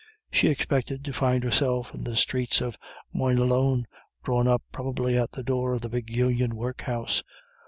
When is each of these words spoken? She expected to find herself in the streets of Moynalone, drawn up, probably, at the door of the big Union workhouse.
She 0.31 0.47
expected 0.47 1.05
to 1.05 1.13
find 1.13 1.43
herself 1.43 1.93
in 1.93 2.03
the 2.03 2.15
streets 2.15 2.59
of 2.59 2.75
Moynalone, 3.13 3.85
drawn 4.23 4.47
up, 4.47 4.63
probably, 4.71 5.15
at 5.15 5.33
the 5.33 5.43
door 5.43 5.75
of 5.75 5.81
the 5.81 5.89
big 5.89 6.09
Union 6.09 6.55
workhouse. 6.55 7.21